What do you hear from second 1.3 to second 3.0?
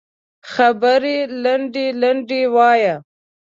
لنډې لنډې وایه